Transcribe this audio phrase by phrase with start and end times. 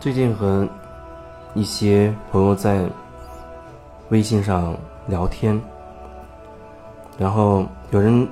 [0.00, 0.66] 最近和
[1.54, 2.88] 一些朋友在
[4.10, 4.76] 微信上
[5.08, 5.60] 聊天，
[7.18, 8.26] 然后有人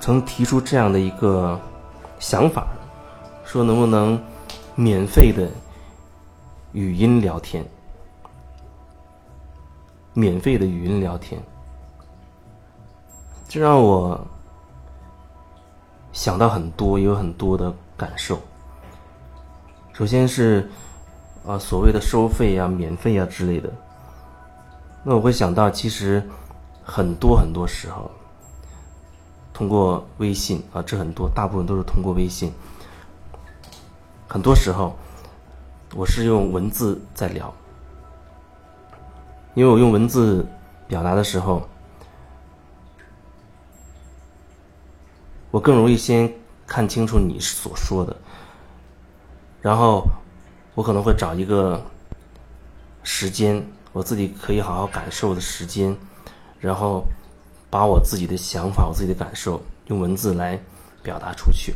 [0.00, 1.56] 曾提出这样的一个
[2.18, 2.66] 想法，
[3.44, 4.20] 说能不能
[4.74, 5.48] 免费的
[6.72, 7.64] 语音聊天？
[10.12, 11.40] 免费的语音聊天，
[13.46, 14.20] 这让我
[16.12, 18.36] 想到很多，也有很多的感受。
[19.96, 20.68] 首先是，
[21.46, 23.72] 啊，所谓的收费呀、免费啊之类的。
[25.02, 26.22] 那我会想到，其实
[26.84, 28.10] 很多很多时候，
[29.54, 32.52] 通过微信啊，这很多大部分都是通过微信。
[34.28, 34.94] 很多时候，
[35.94, 37.50] 我是用文字在聊，
[39.54, 40.46] 因为我用文字
[40.86, 41.66] 表达的时候，
[45.50, 46.30] 我更容易先
[46.66, 48.14] 看清楚你所说的。
[49.66, 50.08] 然后，
[50.76, 51.84] 我可能会找一个
[53.02, 55.96] 时间，我自己可以好好感受的时间，
[56.60, 57.04] 然后
[57.68, 60.62] 把我自己的想法、我自己的感受用文字来
[61.02, 61.74] 表达出去。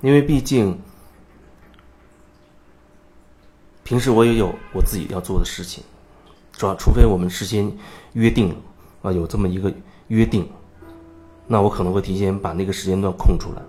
[0.00, 0.80] 因为毕竟，
[3.84, 5.84] 平时我也有我自己要做的事情，
[6.52, 6.74] 主要？
[6.76, 7.70] 除非我们事先
[8.14, 8.56] 约定了
[9.02, 9.70] 啊，有这么一个
[10.08, 10.50] 约定。
[11.46, 13.62] 那我可能会提前把那个时间段空出来，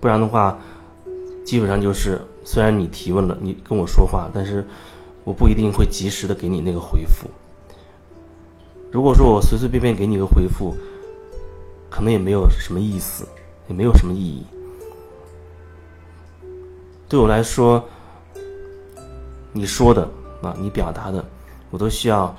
[0.00, 0.58] 不然的话，
[1.44, 4.64] 基本上就是虽然你提问了，你跟我说话，但是
[5.24, 7.28] 我不一定会及时的给你那个回复。
[8.92, 10.74] 如果说我随随便便给你个回复，
[11.90, 13.26] 可能也没有什么意思，
[13.68, 14.46] 也没有什么意义。
[17.08, 17.84] 对我来说，
[19.52, 20.08] 你说的
[20.42, 21.24] 啊，你表达的，
[21.70, 22.34] 我都需要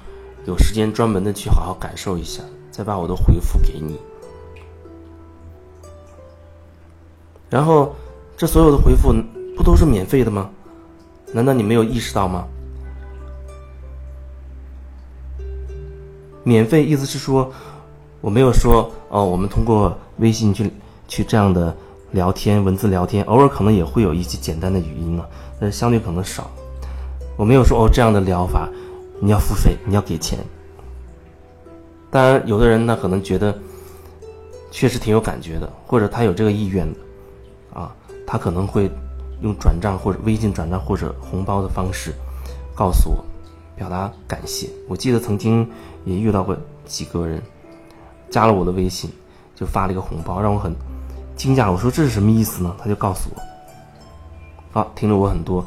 [0.46, 2.42] 有时间专门的去好好感受一下，
[2.72, 4.00] 再把我的回复给你。
[7.50, 7.96] 然后，
[8.36, 9.14] 这所有的回复
[9.56, 10.50] 不都是免费的吗？
[11.34, 12.48] 难道你没有意识到吗？
[16.44, 17.52] 免费意思是说，
[18.22, 20.72] 我没有说哦，我们通过微信去
[21.08, 21.76] 去这样的
[22.12, 25.28] 聊天，文字聊天，偶尔可能也会有一些简单的语音啊，
[25.60, 26.50] 但是相对可能少。
[27.36, 28.70] 我没有说哦，这样的疗法
[29.20, 30.40] 你要付费，你要给钱。
[32.10, 33.58] 当然，有的人呢可能觉得
[34.72, 37.00] 确实挺有感觉的，或者他有这个意愿的。
[37.78, 37.94] 啊，
[38.26, 38.90] 他可能会
[39.42, 42.12] 用转账或者微信转账或者红包的方式
[42.74, 43.24] 告诉我，
[43.76, 44.68] 表达感谢。
[44.88, 45.70] 我记得曾经
[46.04, 46.58] 也遇到过
[46.88, 47.40] 几个人
[48.32, 49.12] 加了我的微信，
[49.56, 50.76] 就发了一个红包，让我很
[51.36, 51.72] 惊讶。
[51.72, 52.76] 我说这是什么意思呢？
[52.80, 53.42] 他就告诉我，
[54.72, 55.64] 好，听了我很多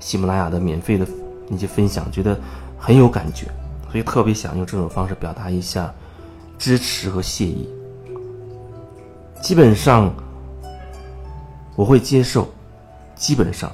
[0.00, 1.08] 喜马拉雅的免费的
[1.48, 2.38] 那些分享，觉得
[2.78, 3.46] 很有感觉，
[3.90, 5.90] 所以特别想用这种方式表达一下
[6.58, 7.66] 支持和谢意。
[9.40, 10.12] 基本上。
[11.76, 12.48] 我会接受，
[13.16, 13.70] 基本上，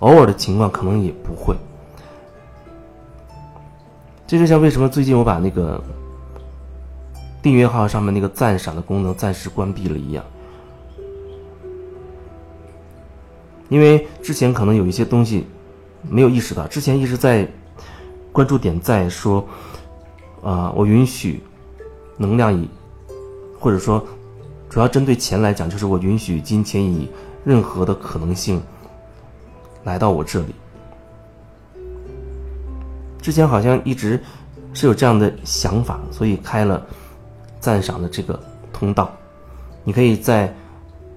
[0.00, 1.54] 偶尔的情况可能也不会。
[4.26, 5.82] 这就像为什么最近我把那个
[7.40, 10.24] 订阅号上面那个赞赏的功能暂时关闭了一样，
[13.68, 15.46] 因为之前可能有一些东西
[16.08, 17.48] 没有意识到，之前一直在
[18.32, 19.46] 关注点赞说，
[20.42, 21.40] 啊，我允许
[22.16, 22.68] 能量以，
[23.60, 24.04] 或者说。
[24.70, 27.10] 主要针对钱来讲，就是我允许金钱以
[27.44, 28.62] 任何的可能性
[29.82, 30.54] 来到我这里。
[33.20, 34.18] 之前好像一直
[34.72, 36.86] 是有这样的想法，所以开了
[37.58, 38.38] 赞赏的这个
[38.72, 39.10] 通道。
[39.82, 40.54] 你可以在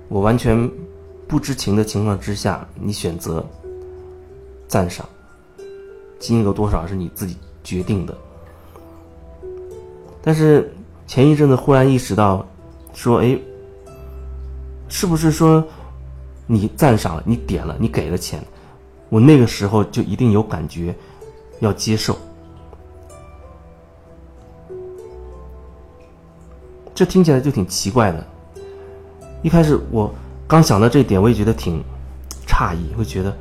[0.10, 0.70] 我完全
[1.28, 3.46] 不知情的情况之下，你选择
[4.68, 5.08] 赞赏，
[6.18, 8.18] 金额多少是你自己决定的。
[10.24, 10.74] 但是
[11.06, 12.44] 前一阵子忽然意识到。
[12.94, 13.38] 说哎，
[14.88, 15.64] 是不是说
[16.46, 18.42] 你赞赏了，你点了，你给了钱，
[19.10, 20.96] 我那个时候就一定有感觉，
[21.60, 22.18] 要接受？
[26.96, 28.24] 这听起来就挺奇怪的。
[29.42, 30.14] 一开始我
[30.48, 31.84] 刚想到这点，我也觉得挺
[32.48, 33.36] 诧异，会觉得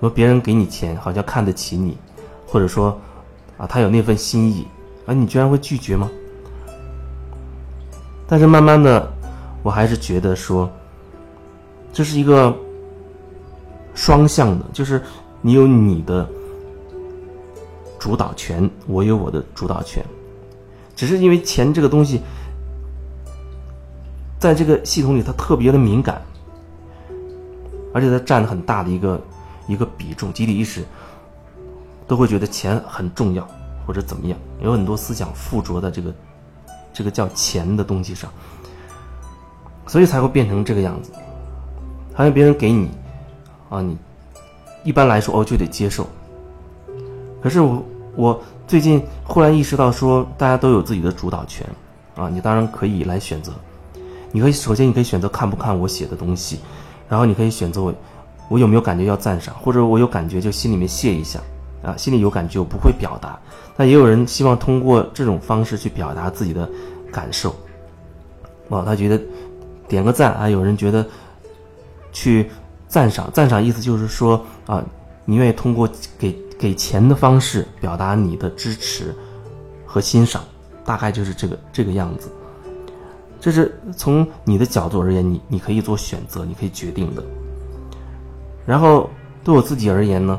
[0.00, 1.98] 说别人给你钱，好像看得起你，
[2.46, 2.96] 或者说
[3.58, 4.66] 啊他有那份心意，
[5.06, 6.08] 啊你居然会拒绝吗？
[8.26, 9.12] 但是慢慢的，
[9.62, 10.70] 我还是觉得说，
[11.92, 12.54] 这是一个
[13.94, 15.00] 双向的，就是
[15.42, 16.26] 你有你的
[17.98, 20.04] 主导权，我有我的主导权。
[20.96, 22.22] 只是因为钱这个东西，
[24.38, 26.22] 在这个系统里它特别的敏感，
[27.92, 29.20] 而且它占很大的一个
[29.66, 30.82] 一个比重，集体意识
[32.06, 33.46] 都会觉得钱很重要
[33.86, 36.10] 或者怎么样，有很多思想附着在这个。
[36.94, 38.30] 这个叫钱的东西上，
[39.86, 41.10] 所以才会变成这个样子。
[42.14, 42.88] 好像别人给你，
[43.68, 43.98] 啊，你
[44.84, 46.06] 一般来说哦就得接受。
[47.42, 51.66] 可是我我最近忽然意识到，说大家都有自己的主导权，
[52.14, 53.52] 啊，你当然可以来选择。
[54.30, 56.60] 你可以首先你可以选择看不看我写的东西，
[57.08, 57.94] 然后你可以选择我
[58.48, 61.40] 我有没有感觉要赞赏，或者我有感觉就心里面谢一下，
[61.84, 63.38] 啊，心里有感觉我不会表达。
[63.76, 66.68] 那也有人希望通过这种方式去表达自己的
[67.12, 67.54] 感受，
[68.70, 69.20] 哇，他觉得
[69.86, 71.06] 点个赞啊，有人觉得。
[72.16, 72.48] 去
[72.86, 74.80] 赞赏，赞赏意思就是说啊，
[75.24, 79.12] 你愿意通过给给钱的方式表达你的支持
[79.84, 80.44] 和欣赏，
[80.84, 82.30] 大概就是这个这个样子。
[83.40, 87.24] 这是从你的角度而言，你你可以做选择，你可以决定的。
[88.64, 89.10] 然后
[89.42, 90.38] 对我自己而言呢，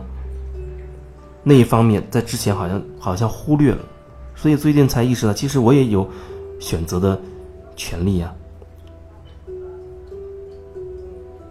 [1.48, 3.78] 那一方面在之前好像好像忽略了，
[4.36, 6.10] 所以最近才意识到，其实我也有
[6.60, 7.22] 选择的
[7.76, 8.34] 权利呀。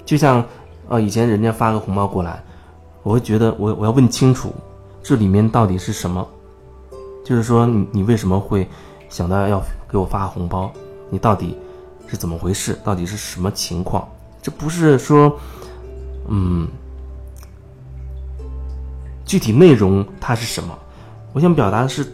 [0.04, 0.44] 就像，
[0.88, 2.42] 呃，以前人家发个红包过来，
[3.04, 4.52] 我会觉得我我要问清楚，
[5.00, 6.26] 这里面到底是什么？
[7.24, 8.68] 就是说，你你为什么会
[9.08, 10.70] 想到要给我发红包？
[11.08, 11.56] 你到底
[12.08, 12.76] 是怎么回事？
[12.82, 14.06] 到底是什么情况？
[14.42, 15.38] 这不是说，
[16.28, 16.68] 嗯，
[19.24, 20.78] 具体内容它是什么？
[21.32, 22.06] 我想表达的是，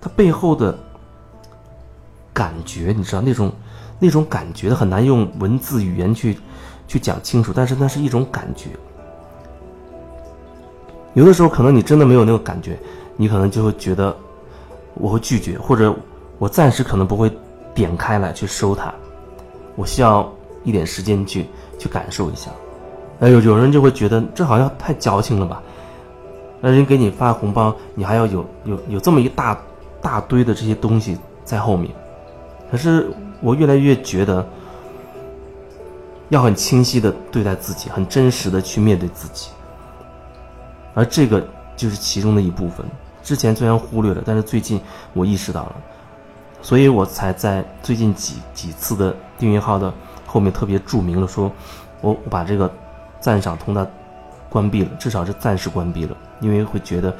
[0.00, 0.78] 它背后的
[2.32, 3.52] 感觉，你知道那种
[3.98, 6.38] 那种感觉很难用文字语言去。
[6.88, 8.68] 去讲清楚，但是那是一种感觉。
[11.14, 12.78] 有的时候可能你真的没有那个感觉，
[13.16, 14.14] 你可能就会觉得
[14.92, 15.94] 我会拒绝，或者
[16.38, 17.32] 我暂时可能不会
[17.72, 18.92] 点开来去收它，
[19.74, 20.30] 我需要
[20.64, 21.46] 一点时间去
[21.78, 22.50] 去感受一下。
[23.20, 25.62] 哎，有有人就会觉得这好像太矫情了吧？
[26.62, 29.60] 那人给你发红包，你还要有有有这么一大
[30.00, 31.92] 大堆的这些东西在后面。
[32.70, 33.10] 可是
[33.42, 34.42] 我越来越觉得。
[36.28, 39.50] 要很清晰的对待自己，很真实的去面对自己，
[40.94, 42.86] 而这个就是其中的一部分。
[43.22, 44.80] 之前虽然忽略了，但是最近
[45.12, 45.76] 我意识到了，
[46.62, 49.92] 所以我才在最近几几次的订阅号的
[50.26, 51.52] 后面特别注明了，说
[52.00, 52.72] 我我把这个
[53.20, 53.86] 赞赏通道
[54.48, 57.16] 关闭了，至少是暂时关闭了，因为会觉得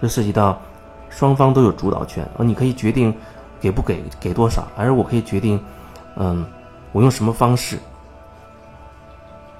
[0.00, 0.60] 这涉及到
[1.08, 3.14] 双方都有主导权，而你可以决定
[3.60, 5.62] 给不给，给多少，而我可以决定，
[6.16, 6.44] 嗯，
[6.90, 7.78] 我用什么方式。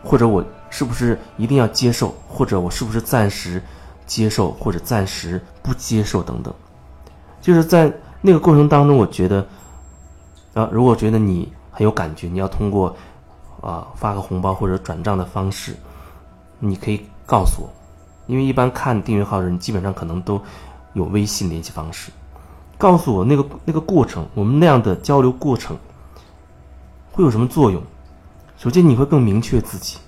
[0.04, 2.12] 或者我是不是一定要接受？
[2.26, 3.62] 或者我是不是暂时
[4.04, 6.52] 接受，或者暂时不接受等等？
[7.40, 9.46] 就是在那个过程当中，我觉得，
[10.54, 12.96] 啊，如果觉得你很有感觉，你要通过
[13.60, 15.76] 啊发个红包或者转账的方式，
[16.58, 17.68] 你可以告诉我，
[18.26, 20.40] 因为一般看订阅号的人基本上可能都
[20.92, 22.10] 有微信联系方式，
[22.78, 25.76] 告诉我那个那个过程，我们那样的交流过程
[27.12, 27.82] 会有什么作用？
[28.56, 29.98] 首先，你会更明确自己，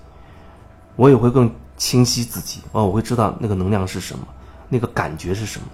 [0.95, 2.85] 我也会更清晰自己哦。
[2.85, 4.25] 我会知道那个能量是什么，
[4.69, 5.67] 那个感觉是什么。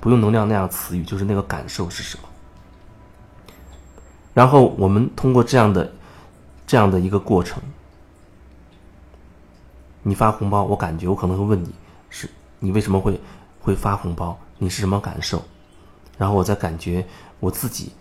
[0.00, 2.28] 不用能量那样词语，就是那个感受是什么。
[4.32, 5.92] 然后我们通过这样的
[6.66, 7.60] 这样的一个过程，
[10.02, 11.70] 你发红包，我感觉我可能会问你
[12.08, 13.20] 是你为什么会
[13.60, 15.42] 会发红包，你是什么感受？
[16.16, 17.06] 然后我再感觉
[17.38, 17.92] 我自己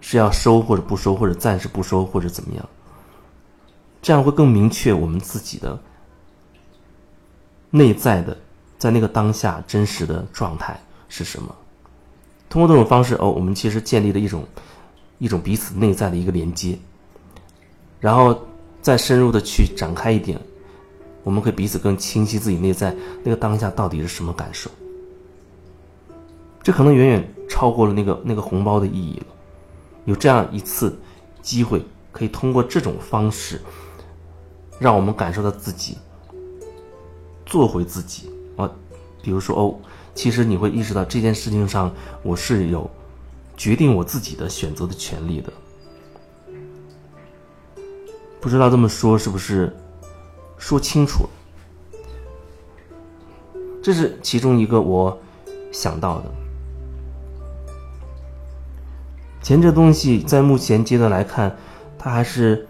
[0.00, 2.68] 是要收或者不收，或者暂时不收或者怎么样。
[4.00, 5.78] 这样会更明确我们自己的
[7.70, 8.36] 内在的，
[8.78, 10.76] 在那个当下真实的状态
[11.08, 11.54] 是什么。
[12.48, 14.44] 通过这种方式，哦，我们其实建立了一种
[15.18, 16.76] 一种彼此内在的一个连接，
[18.00, 18.36] 然后
[18.80, 20.40] 再深入的去展开一点，
[21.22, 24.70] 我们可以彼此更清晰自己内在那个当下到底是什么感受。
[26.62, 29.26] 这可能远远超过了那个那个红包的意义了。
[30.04, 30.96] 有这样一次
[31.40, 33.60] 机会，可以通过这种方式。
[34.78, 35.96] 让我们感受到自己，
[37.46, 38.68] 做回自己啊！
[39.22, 39.78] 比如说哦，
[40.12, 42.90] 其实你会意识到这件事情上，我是有
[43.56, 45.52] 决定我自己的选择的权利的。
[48.40, 49.72] 不知道这么说是不是
[50.62, 51.30] 说清楚了？
[53.82, 55.18] 这是其中一个我
[55.72, 56.30] 想到的。
[59.42, 61.56] 钱这东西在目前阶段来看，
[61.98, 62.64] 它还是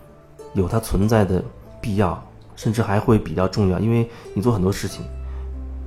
[0.54, 1.44] 有它存在的。
[1.82, 2.22] 必要，
[2.54, 5.04] 甚至还会比较重要，因为你做很多事情，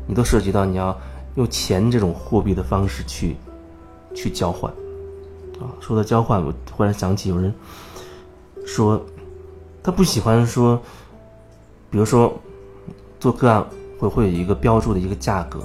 [0.05, 0.95] 你都涉及到你要
[1.35, 3.37] 用钱这种货币的方式去
[4.13, 4.69] 去交换。
[5.59, 7.51] 啊，说到交换，我忽然想起有人
[8.65, 9.01] 说，
[9.81, 10.81] 他不喜欢说，
[11.89, 12.33] 比如说
[13.19, 13.65] 做个案
[13.99, 15.61] 会会有一个标注的一个价格，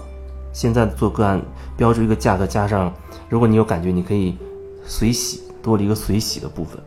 [0.53, 1.41] 现在做个案
[1.77, 2.93] 标注一个价格，加上
[3.29, 4.37] 如果你有感觉，你可以
[4.85, 6.79] 随喜多了一个随喜的部分。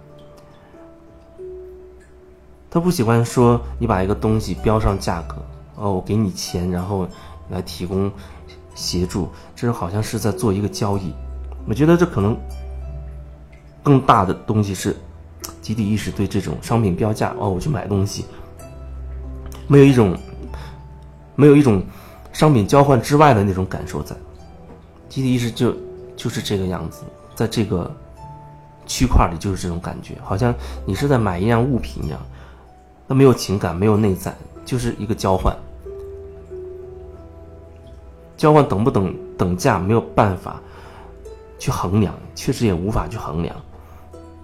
[2.69, 5.35] 他不喜欢说你把一个东西标上价格，
[5.75, 7.07] 哦，我给你钱，然后
[7.49, 8.11] 来提供
[8.73, 11.13] 协助，这好像是在做一个交易。
[11.67, 12.35] 我觉得这可能
[13.83, 14.95] 更大的东西是
[15.61, 18.25] 集体意识对这种商品标价，哦，我去买东西，
[19.73, 20.15] 没有一种
[21.35, 21.81] 没有一种
[22.31, 24.15] 商品交换之外的那种感受在。
[25.09, 25.75] 集体意识就
[26.15, 27.01] 就是这个样子，
[27.33, 27.91] 在这个
[28.85, 30.53] 区块里就是这种感觉，好像
[30.85, 32.19] 你是在买一样物品一样。
[33.07, 34.31] 那没有情感，没有内在，
[34.63, 35.57] 就是一个交换。
[38.37, 40.61] 交换等不等等价，没有办法
[41.57, 43.55] 去衡量，确实也无法去衡量。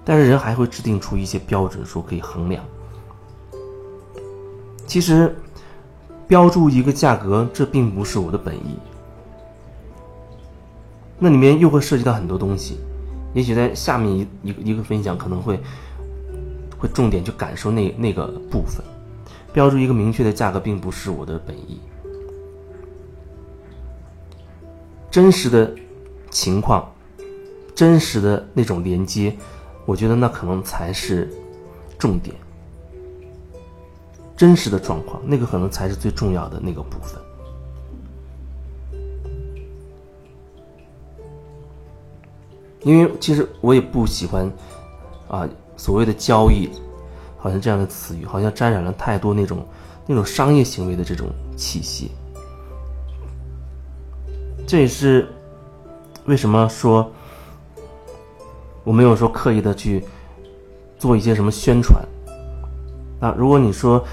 [0.04, 2.64] 但是人还会制定出一些标准，说可以衡量。
[4.90, 5.34] 其实
[6.28, 8.78] 标注一个价格，这并不是我的本意。
[11.20, 12.80] 那里面又会涉及到很多东西，
[13.34, 15.60] 也许在下面一一个一个分享可能会。
[16.82, 18.82] 会重点去感受那那个部分，
[19.52, 21.82] 标注一个明确的价格，并不是我的本意。
[25.12, 25.76] 真实的
[26.30, 26.90] 情况，
[27.76, 29.36] 真实的那种连接，
[29.86, 31.30] 我觉得那可能才是
[31.98, 32.34] 重点。
[34.40, 37.22] 真实的状况，那个可能才是最重要的那个部分。
[42.84, 44.50] 因为其实我也不喜欢
[45.28, 45.46] 啊。
[45.76, 46.70] 所谓的交易，
[47.38, 49.66] 好像这样的词语，好像沾染了太多那种
[50.06, 52.12] 那种商业行为的这种气息。
[54.68, 55.26] 这也是
[56.26, 57.10] 为什么说
[58.84, 60.04] 我没有说刻意的去
[60.98, 62.06] 做一些什么宣传。
[63.22, 64.04] 啊，如果你说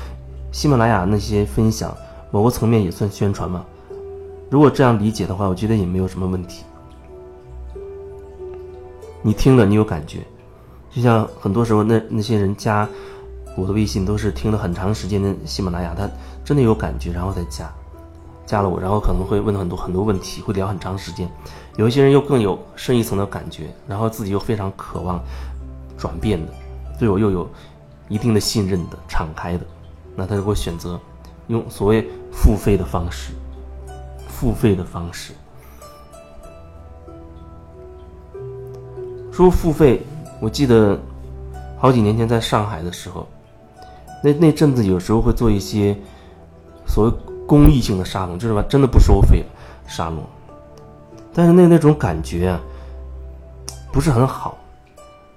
[0.57, 1.95] 喜马拉雅那些分享，
[2.31, 3.63] 某个层面也算宣传吗？
[4.49, 6.65] 如果这样理解的话，我觉得也没有什么问题。
[9.21, 10.21] 你听了，你有感觉。
[10.91, 12.89] 就像很多时候，那那些人加
[13.55, 16.09] 我的微信都是听了很长时间的喜马拉雅，他
[16.43, 17.71] 真的有感觉，然后再加，
[18.47, 21.31] 加了我，然后可能会问很多很多问题，会聊很长时间。
[21.77, 25.23] 有一些人又更有深一层的感觉，然后自己又非常渴望
[25.99, 26.51] 转变的，
[26.99, 27.47] 对我又有
[28.09, 29.67] 一定的信任的、敞开的，
[30.17, 30.99] 那他就会选择
[31.49, 33.33] 用所谓付费的方式，
[34.27, 35.35] 付费的方式，
[39.31, 40.03] 说付费。
[40.41, 40.99] 我记得
[41.79, 43.27] 好几年前在上海的时候，
[44.23, 45.97] 那那阵子有时候会做一些
[46.87, 49.45] 所谓公益性的沙龙，就是吧，真的不收费
[49.87, 50.23] 沙龙。
[51.33, 52.61] 但是那那种感觉啊，
[53.93, 54.59] 不是很好。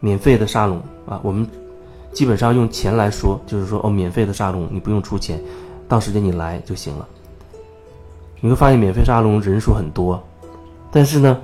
[0.01, 1.45] 免费的沙龙啊，我们
[2.12, 5.42] 基本上用钱来说，就是说哦，免费的沙龙你不用出钱，
[5.88, 7.08] 到时间你来就行了。
[8.42, 10.22] 你会发现免费沙龙人数很多，
[10.92, 11.39] 但是呢，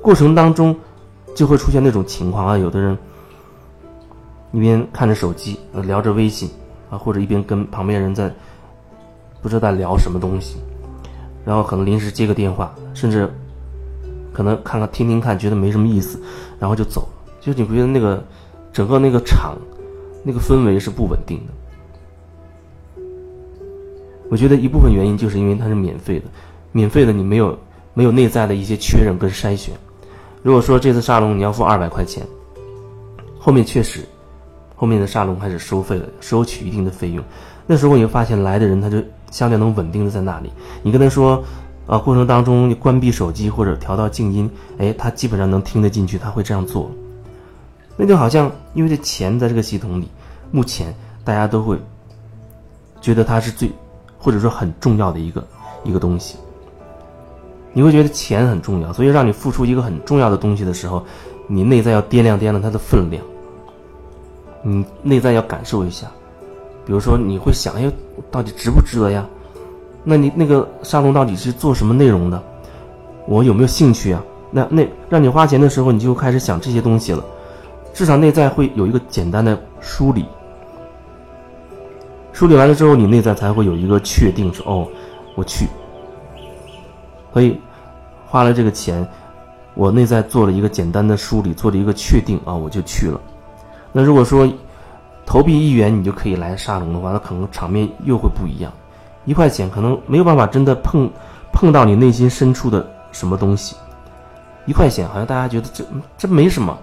[0.00, 0.76] 过程当中。
[1.32, 2.98] 就会出现那种情况啊，有的人
[4.50, 6.50] 一边看着手机，呃，聊着微信，
[6.90, 8.30] 啊，或者一边跟旁边人在
[9.40, 10.56] 不知道在聊什么东西，
[11.44, 13.32] 然后可能临时接个电话，甚至
[14.32, 16.20] 可能看看听听看，觉得没什么意思，
[16.58, 17.08] 然后就走。
[17.40, 18.22] 就你不觉得那个
[18.72, 19.56] 整个那个场
[20.22, 21.52] 那个氛围是不稳定的？
[24.30, 26.26] 我觉得一部分原因就是因为它是免费的，
[26.70, 27.58] 免费的你没有
[27.94, 29.74] 没有内在的一些确认跟筛选。
[30.42, 32.24] 如果说这次沙龙你要付二百块钱，
[33.38, 34.04] 后面确实，
[34.76, 37.24] 后面的沙龙开始收费了，收取一定的费用。
[37.66, 40.50] 那时候你会发现来的人他就相对能稳定的在那里。
[40.82, 41.42] 你跟他说，
[41.86, 44.48] 啊，过程当中你关闭手机或者调到静音，
[44.78, 46.90] 哎，他基本上能听得进去，他会这样做。
[48.00, 50.08] 那就好像因为这钱在这个系统里，
[50.50, 51.78] 目前大家都会
[52.98, 53.70] 觉得它是最
[54.18, 55.46] 或者说很重要的一个
[55.84, 56.38] 一个东西。
[57.74, 61.04] 你会觉得钱很重要，所以让你付出一个很重要的东西的时候，
[61.46, 63.22] 你内在要掂量掂量它的分量。
[64.62, 66.06] 你内在要感受一下，
[66.86, 67.92] 比如说你会想，哎，
[68.30, 69.26] 到底值不值得呀？
[70.04, 72.42] 那你那个沙龙到底是做什么内容的？
[73.26, 74.24] 我有没有兴趣啊？
[74.50, 77.22] 那那让你花钱的时候，你就开始想这些东西了。
[77.92, 80.24] 至少内在会有一个简单的梳理，
[82.32, 84.88] 梳理完了之后，你内在才会有一个确定，说哦，
[85.34, 85.66] 我去。
[87.32, 87.60] 所以，
[88.26, 89.06] 花了这个钱，
[89.74, 93.20] 我内在做了一个简单的梳理，做了一个确定啊，我就去了。
[93.92, 94.48] 那如果说
[95.26, 98.72] 投币一元你就可以来沙龙的话，那可能场面又会不一样。
[99.26, 101.08] 一块钱可能没有办法真的碰
[101.52, 103.76] 碰到你内心深处的什么东西。
[104.66, 105.84] 一块钱好像大家觉得这
[106.18, 106.76] 这没什么，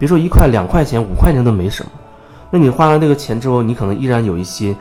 [0.00, 1.92] 别说一块两块钱五块钱都没什么。
[2.50, 4.74] 那你花了那个钱之后，你可能依然有一些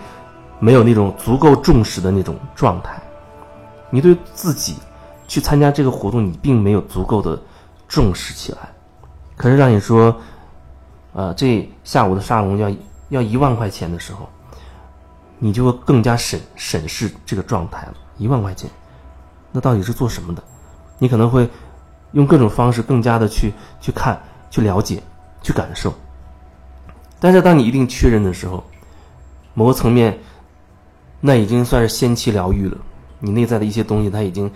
[0.58, 3.00] 没有那种足够重视的那种状态，
[3.92, 4.78] 你对自己。
[5.30, 7.40] 去参加这个活动，你并没有足够的
[7.88, 8.58] 重视起来。
[9.38, 10.18] 可是让你说，
[11.14, 12.72] 呃，这下午的沙龙要
[13.10, 14.28] 要一万块钱的时候，
[15.38, 17.94] 你就会更加审审视这个状态了。
[18.18, 18.68] 一万块钱，
[19.52, 20.42] 那到底是做什么的？
[20.98, 21.48] 你可能会
[22.14, 25.04] 用各种方式更加的去去看、去了解、
[25.41, 25.93] 去感受。
[27.19, 28.63] 但是当你一定确认的时候，
[29.53, 30.17] 某个层面，
[31.19, 32.77] 那已经算是先期疗愈了。
[33.19, 34.50] 你内在的一些东西，它已经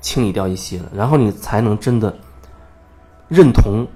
[0.00, 2.14] 清理掉一些了，然后你才能真的
[3.28, 3.86] 认同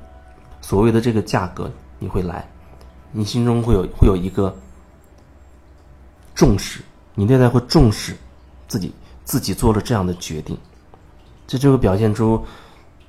[0.63, 2.49] 所谓的这个价格，你会来，
[3.13, 4.57] 你心中会有会有一个
[6.35, 6.81] 重视，
[7.15, 8.17] 你内在会重视
[8.67, 10.57] 自己自己做了这样的决定，
[11.47, 12.43] 这就会表现出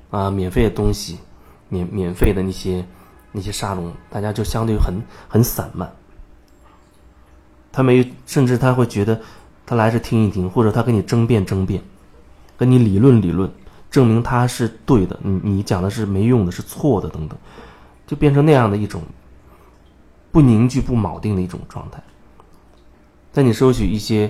[0.10, 1.18] 啊免费的东西，
[1.70, 2.86] 免免费的那些
[3.32, 5.92] 那些沙龙，大家就相对很很散漫。
[7.72, 9.22] 他没，甚至他会觉得，
[9.66, 11.82] 他来这听一听，或者他跟你争辩争辩，
[12.58, 13.50] 跟你理论理论，
[13.90, 17.38] 证明他是对的，你你讲的是没用的，是错的等等，
[18.06, 19.02] 就变成那样的一种
[20.32, 22.04] 不凝聚、不铆定的一种状态。
[23.32, 24.30] 在你收取一些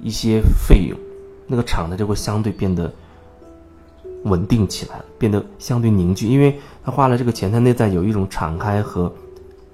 [0.00, 0.98] 一些费用，
[1.46, 2.90] 那个场子就会相对变得
[4.24, 9.12] 稳定起来，变得相对凝聚，因为他花了这个钱，他内在有一种敞开和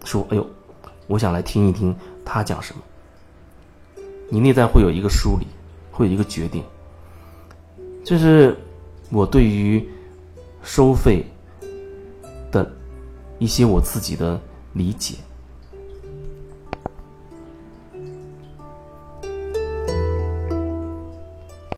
[0.05, 0.47] 说：“哎呦，
[1.07, 2.81] 我想来听一听他讲什么。”
[4.31, 5.47] 你内在会有一个梳理，
[5.91, 6.63] 会有一个决定。
[8.05, 8.57] 这是
[9.11, 9.87] 我对于
[10.63, 11.25] 收费
[12.51, 12.71] 的
[13.39, 14.41] 一些我自己的
[14.73, 15.15] 理解。